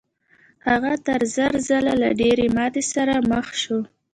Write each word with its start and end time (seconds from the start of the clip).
هغه 0.67 0.93
تر 1.05 1.21
زر 1.35 1.53
ځله 1.67 1.93
له 2.01 2.09
ډېرې 2.21 2.45
ماتې 2.55 2.83
سره 2.93 3.15
مخ 3.31 3.47
شو. 3.61 3.79